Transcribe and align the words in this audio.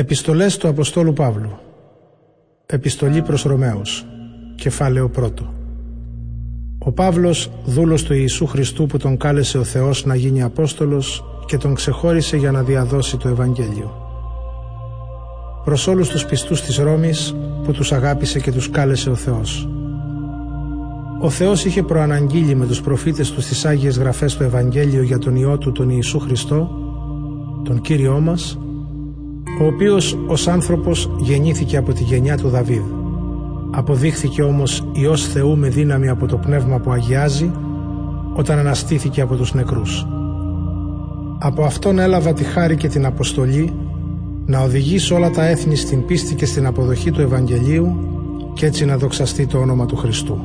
Επιστολές 0.00 0.56
του 0.56 0.68
Αποστόλου 0.68 1.12
Παύλου 1.12 1.58
Επιστολή 2.66 3.22
προς 3.22 3.42
Ρωμαίους 3.42 4.04
Κεφάλαιο 4.56 5.08
πρώτο 5.08 5.54
Ο 6.78 6.92
Παύλος, 6.92 7.50
δούλος 7.64 8.02
του 8.02 8.14
Ιησού 8.14 8.46
Χριστού 8.46 8.86
που 8.86 8.96
τον 8.96 9.16
κάλεσε 9.16 9.58
ο 9.58 9.64
Θεός 9.64 10.04
να 10.04 10.14
γίνει 10.14 10.42
Απόστολος 10.42 11.24
και 11.46 11.56
τον 11.56 11.74
ξεχώρισε 11.74 12.36
για 12.36 12.50
να 12.50 12.62
διαδώσει 12.62 13.16
το 13.16 13.28
Ευαγγέλιο. 13.28 13.92
Προς 15.64 15.86
όλους 15.86 16.08
τους 16.08 16.26
πιστούς 16.26 16.60
της 16.60 16.76
Ρώμης 16.76 17.34
που 17.64 17.72
τους 17.72 17.92
αγάπησε 17.92 18.40
και 18.40 18.52
τους 18.52 18.70
κάλεσε 18.70 19.10
ο 19.10 19.14
Θεός. 19.14 19.68
Ο 21.20 21.30
Θεός 21.30 21.64
είχε 21.64 21.82
προαναγγείλει 21.82 22.54
με 22.54 22.66
τους 22.66 22.80
προφήτες 22.80 23.30
τους 23.30 23.44
στις 23.44 23.64
Άγιες 23.64 23.98
Γραφές 23.98 24.36
το 24.36 24.44
Ευαγγέλιο 24.44 25.02
για 25.02 25.18
τον 25.18 25.36
Υιό 25.36 25.58
του 25.58 25.72
τον 25.72 25.90
Ιησού 25.90 26.18
Χριστό, 26.18 26.70
τον 27.64 27.80
Κύριό 27.80 28.20
μας, 28.20 28.58
ο 29.60 29.66
οποίος 29.66 30.18
ως 30.26 30.48
άνθρωπος 30.48 31.10
γεννήθηκε 31.18 31.76
από 31.76 31.92
τη 31.92 32.02
γενιά 32.02 32.36
του 32.36 32.48
Δαβίδ. 32.48 32.82
Αποδείχθηκε 33.70 34.42
όμως 34.42 34.82
Υιός 34.92 35.26
Θεού 35.26 35.56
με 35.56 35.68
δύναμη 35.68 36.08
από 36.08 36.26
το 36.26 36.36
πνεύμα 36.36 36.78
που 36.78 36.90
αγιάζει 36.90 37.50
όταν 38.34 38.58
αναστήθηκε 38.58 39.20
από 39.20 39.36
τους 39.36 39.54
νεκρούς. 39.54 40.06
Από 41.38 41.64
Αυτόν 41.64 41.98
έλαβα 41.98 42.32
τη 42.32 42.44
χάρη 42.44 42.76
και 42.76 42.88
την 42.88 43.06
αποστολή 43.06 43.72
να 44.46 44.60
οδηγήσει 44.60 45.14
όλα 45.14 45.30
τα 45.30 45.46
έθνη 45.46 45.76
στην 45.76 46.04
πίστη 46.04 46.34
και 46.34 46.46
στην 46.46 46.66
αποδοχή 46.66 47.10
του 47.10 47.20
Ευαγγελίου 47.20 47.96
και 48.54 48.66
έτσι 48.66 48.84
να 48.84 48.96
δοξαστεί 48.96 49.46
το 49.46 49.58
όνομα 49.58 49.86
του 49.86 49.96
Χριστού. 49.96 50.38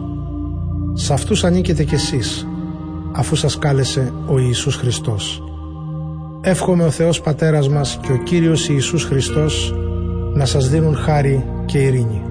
Σε 0.93 1.13
αυτούς 1.13 1.43
ανήκετε 1.43 1.83
κι 1.83 1.93
εσείς, 1.93 2.47
αφού 3.11 3.35
σας 3.35 3.57
κάλεσε 3.57 4.13
ο 4.27 4.39
Ιησούς 4.39 4.75
Χριστός. 4.75 5.43
Εύχομαι 6.45 6.83
ο 6.83 6.89
Θεός 6.89 7.21
Πατέρας 7.21 7.70
μας 7.70 7.99
και 8.02 8.11
ο 8.11 8.17
Κύριος 8.17 8.70
Ιησούς 8.70 9.03
Χριστός 9.03 9.75
να 10.33 10.45
σας 10.45 10.69
δίνουν 10.69 10.95
χάρη 10.95 11.45
και 11.66 11.77
ειρήνη. 11.77 12.21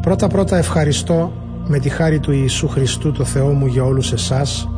Πρώτα 0.00 0.28
πρώτα 0.28 0.56
ευχαριστώ 0.56 1.32
με 1.66 1.78
τη 1.78 1.88
χάρη 1.88 2.18
του 2.18 2.32
Ιησού 2.32 2.68
Χριστού 2.68 3.12
το 3.12 3.24
Θεό 3.24 3.52
μου 3.52 3.66
για 3.66 3.84
όλους 3.84 4.12
εσάς 4.12 4.68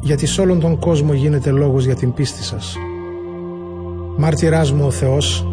γιατί 0.00 0.26
σε 0.26 0.40
όλον 0.40 0.60
τον 0.60 0.78
κόσμο 0.78 1.12
γίνεται 1.12 1.50
λόγος 1.50 1.84
για 1.84 1.94
την 1.94 2.12
πίστη 2.12 2.42
σας. 2.42 2.76
Μάρτυράς 4.16 4.72
μου 4.72 4.86
ο 4.86 4.90
Θεός 4.90 5.46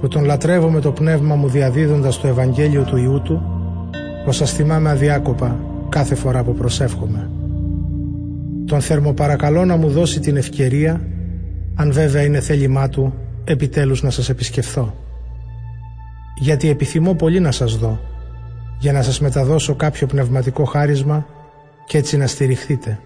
που 0.00 0.08
τον 0.08 0.24
λατρεύω 0.24 0.70
με 0.70 0.80
το 0.80 0.92
πνεύμα 0.92 1.34
μου 1.34 1.48
διαδίδοντας 1.48 2.20
το 2.20 2.26
Ευαγγέλιο 2.26 2.82
του 2.82 2.96
Ιού 2.96 3.20
Του 3.24 3.42
πως 4.24 4.36
σας 4.36 4.52
θυμάμαι 4.52 4.90
αδιάκοπα 4.90 5.56
κάθε 5.88 6.14
φορά 6.14 6.42
που 6.42 6.54
προσεύχομαι. 6.54 7.30
Τον 8.68 8.80
θερμοπαρακαλώ 8.80 9.64
να 9.64 9.76
μου 9.76 9.90
δώσει 9.90 10.20
την 10.20 10.36
ευκαιρία, 10.36 11.00
αν 11.74 11.92
βέβαια 11.92 12.22
είναι 12.22 12.40
θέλημά 12.40 12.88
του, 12.88 13.14
επιτέλους 13.44 14.02
να 14.02 14.10
σας 14.10 14.28
επισκεφθώ. 14.28 14.94
Γιατί 16.38 16.68
επιθυμώ 16.68 17.14
πολύ 17.14 17.40
να 17.40 17.50
σας 17.50 17.76
δω, 17.76 18.00
για 18.78 18.92
να 18.92 19.02
σας 19.02 19.20
μεταδώσω 19.20 19.74
κάποιο 19.74 20.06
πνευματικό 20.06 20.64
χάρισμα 20.64 21.26
και 21.86 21.98
έτσι 21.98 22.16
να 22.16 22.26
στηριχθείτε. 22.26 22.98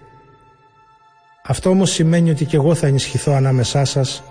Αυτό 1.45 1.69
όμως 1.69 1.91
σημαίνει 1.91 2.29
ότι 2.29 2.45
και 2.45 2.55
εγώ 2.55 2.75
θα 2.75 2.87
ενισχυθώ 2.87 3.31
ανάμεσά 3.33 3.85
σας 3.85 4.23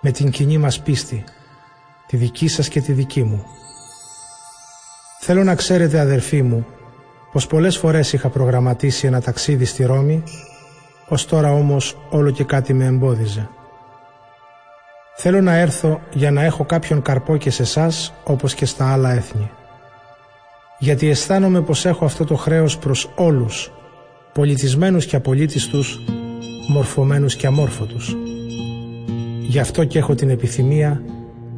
με 0.00 0.10
την 0.10 0.30
κοινή 0.30 0.58
μας 0.58 0.80
πίστη, 0.80 1.24
τη 2.06 2.16
δική 2.16 2.48
σας 2.48 2.68
και 2.68 2.80
τη 2.80 2.92
δική 2.92 3.22
μου. 3.22 3.44
Θέλω 5.20 5.44
να 5.44 5.54
ξέρετε 5.54 5.98
αδερφοί 5.98 6.42
μου 6.42 6.66
πως 7.32 7.46
πολλές 7.46 7.76
φορές 7.76 8.12
είχα 8.12 8.28
προγραμματίσει 8.28 9.06
ένα 9.06 9.20
ταξίδι 9.20 9.64
στη 9.64 9.84
Ρώμη 9.84 10.22
ως 11.08 11.26
τώρα 11.26 11.52
όμως 11.52 11.96
όλο 12.10 12.30
και 12.30 12.44
κάτι 12.44 12.72
με 12.72 12.84
εμπόδιζε. 12.84 13.48
Θέλω 15.16 15.40
να 15.40 15.54
έρθω 15.54 16.00
για 16.12 16.30
να 16.30 16.42
έχω 16.42 16.64
κάποιον 16.64 17.02
καρπό 17.02 17.36
και 17.36 17.50
σε 17.50 17.62
εσάς 17.62 18.14
όπως 18.24 18.54
και 18.54 18.66
στα 18.66 18.92
άλλα 18.92 19.12
έθνη. 19.12 19.50
Γιατί 20.78 21.08
αισθάνομαι 21.08 21.60
πως 21.60 21.84
έχω 21.84 22.04
αυτό 22.04 22.24
το 22.24 22.34
χρέος 22.34 22.78
προς 22.78 23.10
όλους, 23.16 23.72
πολιτισμένους 24.32 25.06
και 25.06 25.16
απολύτιστους, 25.16 26.00
μορφωμένους 26.68 27.36
και 27.36 27.46
αμόρφωτους. 27.46 28.16
Γι' 29.40 29.58
αυτό 29.58 29.84
και 29.84 29.98
έχω 29.98 30.14
την 30.14 30.30
επιθυμία 30.30 31.02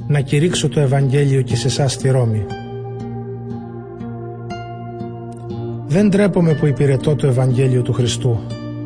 να 0.06 0.20
κηρύξω 0.20 0.68
το 0.68 0.80
Ευαγγέλιο 0.80 1.42
και 1.42 1.56
σε 1.56 1.66
εσάς 1.66 1.92
στη 1.92 2.08
Ρώμη. 2.08 2.46
Δεν 5.86 6.10
τρέπομαι 6.10 6.54
που 6.54 6.66
υπηρετώ 6.66 7.14
το 7.14 7.26
Ευαγγέλιο 7.26 7.82
του 7.82 7.92
Χριστού, 7.92 8.40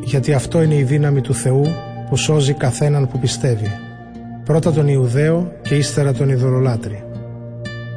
γιατί 0.05 0.33
αυτό 0.33 0.61
είναι 0.61 0.75
η 0.75 0.83
δύναμη 0.83 1.21
του 1.21 1.33
Θεού 1.33 1.65
που 2.09 2.17
σώζει 2.17 2.53
καθέναν 2.53 3.07
που 3.07 3.19
πιστεύει. 3.19 3.71
Πρώτα 4.43 4.71
τον 4.71 4.87
Ιουδαίο 4.87 5.51
και 5.61 5.75
ύστερα 5.75 6.13
τον 6.13 6.29
Ιδωλολάτρη. 6.29 7.03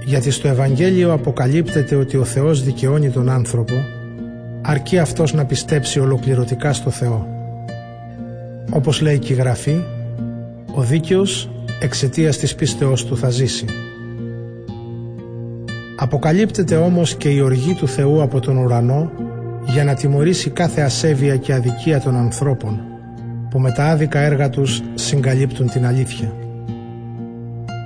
Γιατί 0.05 0.31
στο 0.31 0.49
Ευαγγέλιο 0.49 1.13
αποκαλύπτεται 1.13 1.95
ότι 1.95 2.17
ο 2.17 2.25
Θεός 2.25 2.63
δικαιώνει 2.63 3.11
τον 3.11 3.29
άνθρωπο, 3.29 3.75
αρκεί 4.63 4.99
αυτός 4.99 5.33
να 5.33 5.45
πιστέψει 5.45 6.01
ολοκληρωτικά 6.01 6.73
στο 6.73 6.91
Θεό. 6.91 7.27
Όπως 8.71 9.01
λέει 9.01 9.19
και 9.19 9.33
η 9.33 9.37
Γραφή, 9.37 9.85
ο 10.75 10.83
δίκαιος 10.83 11.51
εξαιτίας 11.81 12.37
της 12.37 12.55
πίστεώς 12.55 13.05
του 13.05 13.17
θα 13.17 13.31
ζήσει. 13.31 13.65
Αποκαλύπτεται 15.97 16.77
όμως 16.77 17.15
και 17.15 17.29
η 17.29 17.41
οργή 17.41 17.75
του 17.75 17.89
Θεού 17.89 18.23
από 18.23 18.41
τον 18.41 18.57
ουρανό 18.57 19.11
για 19.73 19.84
να 19.84 19.95
τιμωρήσει 19.95 20.51
κάθε 20.51 20.81
ασέβεια 20.81 21.37
και 21.37 21.55
αδικία 21.55 22.01
των 22.01 22.17
ανθρώπων 22.17 22.81
που 23.51 23.59
με 23.59 23.73
τα 23.73 23.84
άδικα 23.84 24.19
έργα 24.19 24.51
τους 24.51 24.83
συγκαλύπτουν 24.95 25.71
την 25.71 25.87
αλήθεια. 25.87 26.33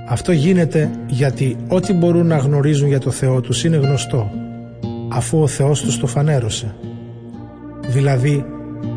Αυτό 0.09 0.31
γίνεται 0.31 0.89
γιατί 1.07 1.55
ό,τι 1.67 1.93
μπορούν 1.93 2.27
να 2.27 2.37
γνωρίζουν 2.37 2.87
για 2.87 2.99
το 2.99 3.11
Θεό 3.11 3.41
τους 3.41 3.63
είναι 3.63 3.77
γνωστό 3.77 4.31
αφού 5.09 5.41
ο 5.41 5.47
Θεός 5.47 5.81
τους 5.81 5.99
το 5.99 6.07
φανέρωσε. 6.07 6.75
Δηλαδή, 7.87 8.45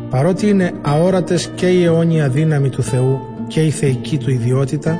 παρότι 0.09 0.47
είναι 0.47 0.73
αόρατες 0.81 1.51
και 1.55 1.67
η 1.67 1.83
αιώνια 1.83 2.29
δύναμη 2.29 2.69
του 2.69 2.83
Θεού 2.83 3.19
και 3.47 3.65
η 3.65 3.69
θεϊκή 3.69 4.17
του 4.17 4.31
ιδιότητα, 4.31 4.97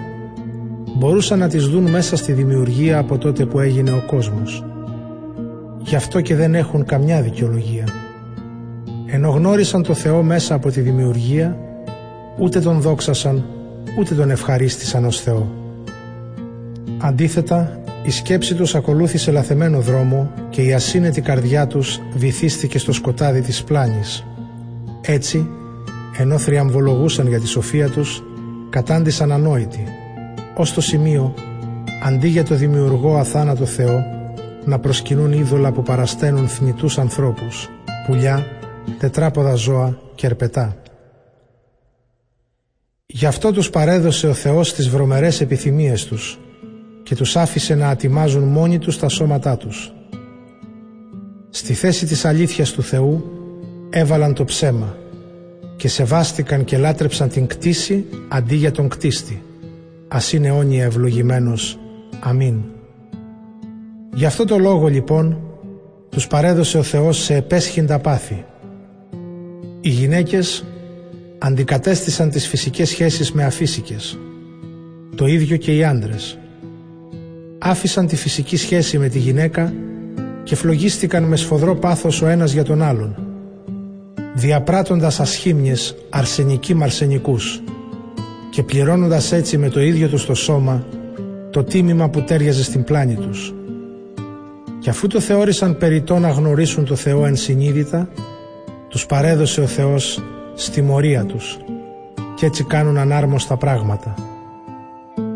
μπορούσαν 0.98 1.40
να 1.40 1.48
τις 1.48 1.68
δουν 1.68 1.90
μέσα 1.90 2.16
στη 2.16 2.31
δημιουργία 2.31 2.98
από 2.98 3.18
τότε 3.18 3.46
που 3.46 3.59
έγινε 3.59 3.92
ο 3.92 4.04
κόσμος. 4.08 4.66
Γι' 5.80 5.96
αυτό 5.96 6.22
και 6.22 6.36
δεν 6.36 6.56
έχουν 6.56 6.86
καμιά 6.86 7.22
δικαιολογία. 7.22 7.86
Ενώ 9.06 9.30
γνώρισαν 9.30 9.84
το 9.84 9.94
Θεό 9.94 10.24
μέσα 10.24 10.56
από 10.56 10.72
τη 10.72 10.82
δημιουργία, 10.82 11.58
ούτε 12.38 12.60
τον 12.60 12.82
δόξασαν, 12.82 13.46
ούτε 14.00 14.16
τον 14.16 14.30
ευχαρίστησαν 14.30 15.06
ως 15.06 15.22
Θεό. 15.22 15.52
Αντίθετα, 16.98 17.80
η 18.04 18.10
σκέψη 18.10 18.56
τους 18.56 18.76
ακολούθησε 18.76 19.32
λαθεμένο 19.32 19.80
δρόμο 19.80 20.32
και 20.50 20.62
η 20.62 20.74
ασύνετη 20.74 21.22
καρδιά 21.22 21.68
τους 21.68 22.02
βυθίστηκε 22.16 22.80
στο 22.80 22.92
σκοτάδι 22.92 23.42
της 23.42 23.64
πλάνης. 23.64 24.26
Έτσι, 25.02 25.50
ενώ 26.18 26.38
θριαμβολογούσαν 26.38 27.28
για 27.28 27.40
τη 27.40 27.48
σοφία 27.48 27.90
τους, 27.90 28.24
κατάντησαν 28.70 29.32
ανόητοι, 29.32 29.84
ως 30.56 30.74
το 30.74 30.82
σημείο, 30.82 31.34
αντί 32.04 32.28
για 32.28 32.44
το 32.44 32.56
δημιουργό 32.56 33.18
αθάνατο 33.18 33.66
Θεό, 33.66 34.04
να 34.68 34.80
προσκυνούν 34.80 35.32
είδωλα 35.32 35.72
που 35.72 35.84
παρασταίνουν 35.84 36.48
θνητούς 36.48 36.98
ανθρώπους, 36.98 37.70
πουλιά, 38.08 38.46
τετράποδα 39.00 39.56
ζώα 39.56 40.00
και 40.16 40.26
ερπετά. 40.26 40.82
Γι' 43.06 43.26
αυτό 43.26 43.52
τους 43.52 43.70
παρέδωσε 43.70 44.28
ο 44.28 44.34
Θεός 44.34 44.74
τις 44.74 44.90
βρωμερές 44.90 45.42
επιθυμίες 45.42 46.06
τους 46.06 46.40
και 47.04 47.16
τους 47.16 47.36
άφησε 47.36 47.76
να 47.76 47.90
ατιμάζουν 47.90 48.44
μόνοι 48.44 48.80
τους 48.80 49.00
τα 49.00 49.10
σώματά 49.10 49.58
τους. 49.58 49.92
Στη 51.50 51.74
θέση 51.74 52.06
της 52.06 52.26
αλήθειας 52.26 52.72
του 52.72 52.84
Θεού 52.84 53.24
έβαλαν 53.90 54.34
το 54.34 54.46
ψέμα 54.46 54.98
και 55.76 55.88
σεβάστηκαν 55.88 56.64
και 56.64 56.78
λάτρεψαν 56.78 57.30
την 57.30 57.48
κτήση 57.48 58.06
αντί 58.28 58.56
για 58.56 58.72
τον 58.72 58.88
κτίστη. 58.88 59.42
Ας 60.08 60.34
είναι 60.34 60.52
όνειε 60.52 60.84
ευλογημένος. 60.84 61.80
Αμήν. 62.20 62.76
Γι' 64.18 64.25
αυτό 64.25 64.46
το 64.46 64.58
λόγο 64.58 64.88
λοιπόν 64.88 65.38
τους 66.10 66.28
παρέδωσε 66.28 66.78
ο 66.78 66.84
Θεός 66.84 67.18
σε 67.24 67.36
επέσχυντα 67.36 68.00
πάθη. 68.00 68.46
Οι 69.81 69.90
γυναίκες 69.90 70.66
αντικατέστησαν 71.38 72.30
τις 72.30 72.48
φυσικές 72.48 72.90
σχέσεις 72.90 73.31
με 73.31 73.44
αφύσικες. 73.44 74.19
Το 75.16 75.25
ίδιο 75.25 75.58
και 75.58 75.75
οι 75.75 75.84
άντρες. 75.84 76.38
Άφησαν 77.60 78.08
τη 78.08 78.16
φυσική 78.16 78.58
σχέση 78.58 78.98
με 78.98 79.10
τη 79.10 79.19
γυναίκα 79.19 79.74
και 80.44 80.56
φλογίστηκαν 80.56 81.24
με 81.24 81.36
σφοδρό 81.36 81.75
πάθος 81.75 82.22
ο 82.22 82.28
ένας 82.28 82.52
για 82.52 82.63
τον 82.63 82.81
άλλον. 82.81 83.16
Διαπράττοντας 84.34 85.20
ασχήμιες 85.20 85.96
αρσενικοί 86.10 86.74
μαρσενικούς 86.74 87.62
και 88.50 88.63
πληρώνοντας 88.63 89.31
έτσι 89.31 89.58
με 89.58 89.70
το 89.70 89.81
ίδιο 89.81 90.08
τους 90.08 90.25
το 90.25 90.34
σώμα 90.34 90.86
το 91.52 91.63
τίμημα 91.63 92.10
που 92.10 92.22
τέριαζε 92.22 92.63
στην 92.63 92.84
πλάνη 92.84 93.16
τους. 93.16 93.52
Και 94.88 94.94
αφού 94.94 95.07
το 95.07 95.19
θεώρησαν 95.19 95.78
περιττό 95.78 96.19
να 96.19 96.30
γνωρίσουν 96.30 96.86
το 96.86 96.95
Θεό 96.95 97.25
ενσυνείδητα, 97.25 98.10
τους 98.88 99.06
παρέδωσε 99.06 99.62
ο 99.62 99.66
Θεός 99.66 100.24
στη 100.54 100.81
μορία 100.81 101.25
τους 101.25 101.57
και 102.36 102.45
έτσι 102.45 102.63
κάνουν 102.63 102.98
ανάρμοστα 102.98 103.57
πράγματα. 103.57 104.13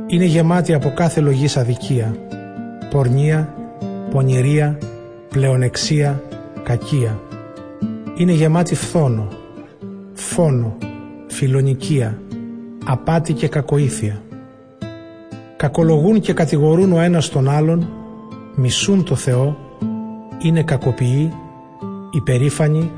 είναι 0.08 0.26
γεμάτη 0.26 0.74
από 0.74 0.92
κάθε 0.96 1.22
λογής 1.22 1.58
αδικία, 1.58 2.16
πορνεία, 2.90 3.54
πονηρία, 4.12 4.78
πλεονεξία, 5.30 6.24
κακία. 6.64 7.20
Είναι 8.16 8.32
γεμάτη 8.32 8.76
φθόνο, 8.76 9.28
φόνο, 10.14 10.78
φιλονικία, 11.28 12.22
απάτη 12.86 13.34
και 13.34 13.48
κακοήθεια. 13.48 14.22
Κακολογούν 15.58 16.20
και 16.20 16.34
κατηγορούν 16.34 16.92
ο 16.94 17.00
ένας 17.02 17.30
τον 17.30 17.50
άλλον, 17.50 18.01
μισούν 18.56 19.04
το 19.04 19.16
Θεό, 19.16 19.58
είναι 20.42 20.64
κακοποιοί, 20.64 21.34
υπερήφανοι, 22.12 22.92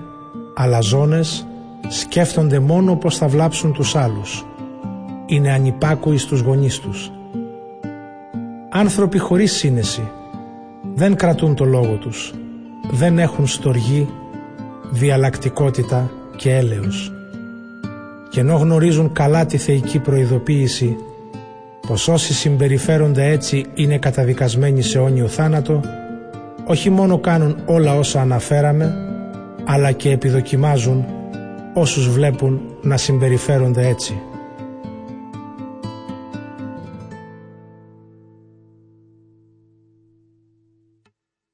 αλαζόνες, 0.56 1.48
σκέφτονται 1.90 2.60
μόνο 2.60 2.96
πως 2.96 3.18
θα 3.18 3.28
βλάψουν 3.28 3.74
τους 3.74 3.96
άλλους. 3.96 4.46
Είναι 5.26 5.52
ανυπάκουοι 5.52 6.18
στους 6.18 6.40
γονείς 6.40 6.80
τους. 6.80 7.12
Άνθρωποι 8.70 9.18
χωρίς 9.18 9.52
σύνεση, 9.52 10.12
δεν 10.96 11.16
κρατούν 11.16 11.56
το 11.56 11.66
λόγο 11.66 11.96
τους, 11.96 12.34
δεν 12.92 13.20
έχουν 13.20 13.48
στοργή, 13.48 14.10
διαλλακτικότητα 14.92 16.12
και 16.36 16.56
έλεος. 16.56 17.12
Και 18.30 18.40
ενώ 18.40 18.56
γνωρίζουν 18.56 19.12
καλά 19.12 19.46
τη 19.46 19.58
θεϊκή 19.58 20.00
προειδοποίηση 20.00 20.98
πως 21.88 22.08
όσοι 22.08 22.34
συμπεριφέρονται 22.34 23.26
έτσι 23.26 23.66
είναι 23.74 23.98
καταδικασμένοι 23.98 24.82
σε 24.82 25.00
όνιο 25.00 25.28
θάνατο, 25.28 25.82
όχι 26.66 26.90
μόνο 26.90 27.18
κάνουν 27.20 27.58
όλα 27.66 27.96
όσα 27.98 28.22
αναφέραμε, 28.22 28.94
αλλά 29.66 29.92
και 29.92 30.10
επιδοκιμάζουν 30.12 31.06
όσους 31.74 32.10
βλέπουν 32.10 32.62
να 32.82 32.98
συμπεριφέρονται 32.98 33.88
έτσι. 33.88 34.22